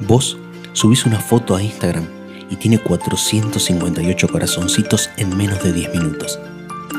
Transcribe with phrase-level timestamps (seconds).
[0.00, 0.36] Vos
[0.72, 2.06] subís una foto a Instagram
[2.50, 6.38] y tiene 458 corazoncitos en menos de 10 minutos.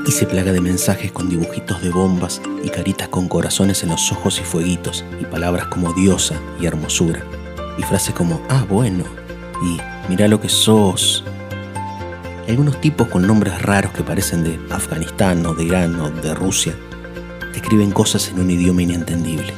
[0.08, 4.12] Y se plaga de mensajes con dibujitos de bombas y caritas con corazones en los
[4.12, 7.24] ojos y fueguitos, y palabras como diosa y hermosura,
[7.78, 9.04] y frases como, ah, bueno,
[9.64, 9.78] y
[10.10, 11.24] mira lo que sos.
[12.48, 16.74] Algunos tipos con nombres raros que parecen de Afganistán o de Irán o de Rusia,
[17.52, 19.54] te escriben cosas en un idioma inentendible.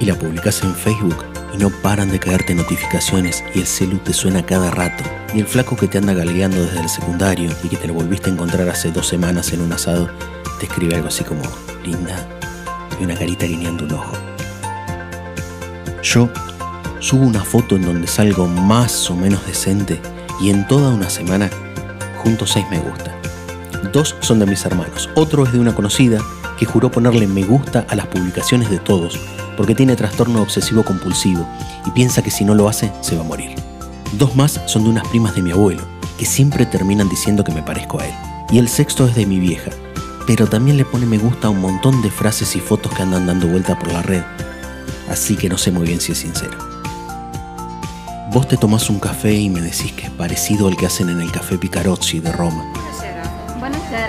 [0.00, 4.12] Y la publicas en Facebook y no paran de caerte notificaciones y el celu te
[4.12, 5.04] suena cada rato.
[5.32, 8.28] Y el flaco que te anda galgueando desde el secundario y que te lo volviste
[8.28, 10.10] a encontrar hace dos semanas en un asado,
[10.58, 11.42] te escribe algo así como,
[11.84, 12.28] linda,
[13.00, 14.12] y una carita guiñando un ojo.
[16.02, 16.28] Yo
[16.98, 20.00] subo una foto en donde salgo más o menos decente
[20.40, 21.50] y en toda una semana
[22.16, 23.14] junto seis me gusta.
[23.92, 26.18] Dos son de mis hermanos, otro es de una conocida
[26.58, 29.20] que juró ponerle me gusta a las publicaciones de todos
[29.56, 31.46] porque tiene trastorno obsesivo compulsivo
[31.86, 33.54] y piensa que si no lo hace se va a morir.
[34.18, 35.82] Dos más son de unas primas de mi abuelo,
[36.18, 38.14] que siempre terminan diciendo que me parezco a él.
[38.50, 39.70] Y el sexto es de mi vieja,
[40.26, 43.26] pero también le pone me gusta a un montón de frases y fotos que andan
[43.26, 44.22] dando vuelta por la red,
[45.10, 46.56] así que no sé muy bien si es sincero.
[48.30, 51.20] Vos te tomás un café y me decís que es parecido al que hacen en
[51.20, 52.64] el Café Picarozzi de Roma,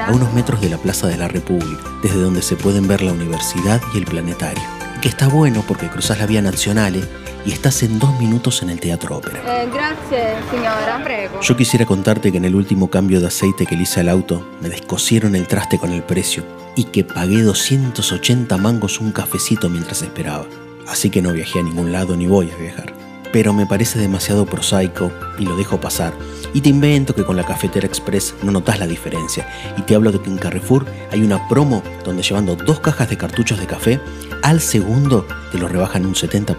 [0.07, 3.13] a unos metros de la Plaza de la República, desde donde se pueden ver la
[3.13, 4.63] universidad y el planetario
[5.05, 7.03] que está bueno porque cruzas la vía Nazionale
[7.45, 9.39] y estás en dos minutos en el Teatro Ópera.
[9.45, 11.41] Eh, gracias, señora, prego.
[11.41, 14.43] Yo quisiera contarte que en el último cambio de aceite que le hice al auto,
[14.61, 16.43] me descosieron el traste con el precio
[16.75, 20.47] y que pagué 280 mangos un cafecito mientras esperaba.
[20.87, 22.94] Así que no viajé a ningún lado ni voy a viajar.
[23.35, 26.13] Pero me parece demasiado prosaico y lo dejo pasar.
[26.53, 29.45] Y te invento que con la cafetera express no notas la diferencia.
[29.75, 33.17] Y te hablo de que en Carrefour hay una promo donde llevando dos cajas de
[33.17, 33.99] cartuchos de café
[34.41, 36.55] al segundo te lo rebajan un 70%.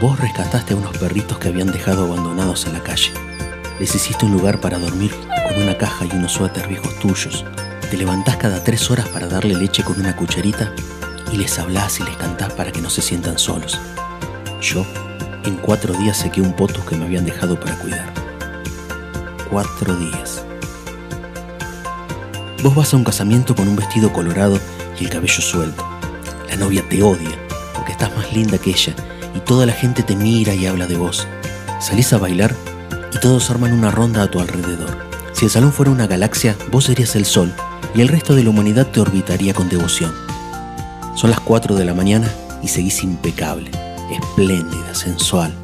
[0.00, 3.10] Vos rescataste a unos perritos que habían dejado abandonados en la calle.
[3.80, 5.12] Les hiciste un lugar para dormir
[5.46, 7.44] con una caja y unos suéter viejos tuyos.
[7.90, 10.72] Te levantás cada tres horas para darle leche con una cucharita
[11.30, 13.78] y les hablás y les cantás para que no se sientan solos.
[14.62, 14.86] Yo,
[15.44, 18.14] en cuatro días saqué un poto que me habían dejado para cuidar.
[19.50, 20.44] Cuatro días.
[22.62, 24.60] Vos vas a un casamiento con un vestido colorado
[25.00, 25.84] y el cabello suelto.
[26.48, 27.36] La novia te odia
[27.74, 28.94] porque estás más linda que ella
[29.34, 31.26] y toda la gente te mira y habla de vos.
[31.80, 32.54] Salís a bailar
[33.12, 34.96] y todos arman una ronda a tu alrededor.
[35.32, 37.52] Si el salón fuera una galaxia, vos serías el sol
[37.96, 40.14] y el resto de la humanidad te orbitaría con devoción.
[41.16, 43.72] Son las 4 de la mañana y seguís impecable,
[44.12, 45.54] espléndida, sensual.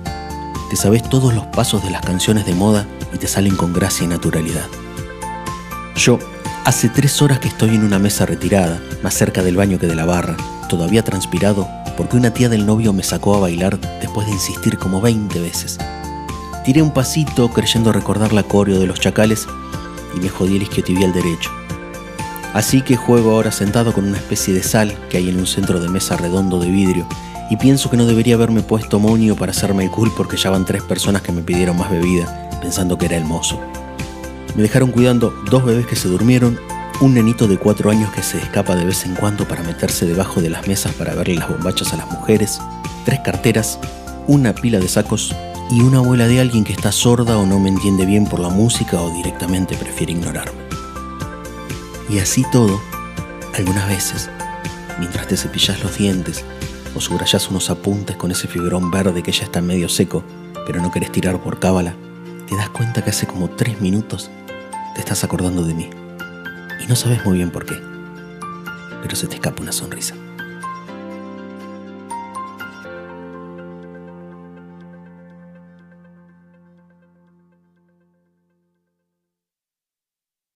[0.70, 4.04] Te sabes todos los pasos de las canciones de moda y te salen con gracia
[4.04, 4.66] y naturalidad.
[5.97, 6.19] Yo
[6.69, 9.94] Hace tres horas que estoy en una mesa retirada, más cerca del baño que de
[9.94, 10.36] la barra,
[10.69, 11.66] todavía transpirado,
[11.97, 15.78] porque una tía del novio me sacó a bailar después de insistir como 20 veces.
[16.66, 19.47] Tiré un pasito creyendo recordar la coreo de los chacales
[20.15, 21.50] y me jodí el isquiotibial derecho.
[22.54, 25.81] Así que juego ahora sentado con una especie de sal que hay en un centro
[25.81, 27.06] de mesa redondo de vidrio
[27.50, 30.64] y pienso que no debería haberme puesto monio para hacerme el cool porque ya van
[30.64, 33.60] tres personas que me pidieron más bebida pensando que era el mozo.
[34.54, 36.59] Me dejaron cuidando dos bebés que se durmieron,
[37.00, 40.41] un nenito de cuatro años que se escapa de vez en cuando para meterse debajo
[40.41, 42.60] de las mesas para verle las bombachas a las mujeres,
[43.04, 43.78] tres carteras,
[44.26, 45.34] una pila de sacos
[45.70, 48.48] y una abuela de alguien que está sorda o no me entiende bien por la
[48.48, 50.67] música o directamente prefiere ignorarme.
[52.08, 52.80] Y así todo,
[53.54, 54.30] algunas veces,
[54.98, 56.44] mientras te cepillas los dientes
[56.94, 60.24] o subrayas unos apuntes con ese fibrón verde que ya está medio seco,
[60.66, 61.94] pero no querés tirar por cábala,
[62.48, 64.30] te das cuenta que hace como tres minutos
[64.94, 65.91] te estás acordando de mí.
[66.82, 67.78] Y no sabes muy bien por qué.
[69.02, 70.14] Pero se te escapa una sonrisa.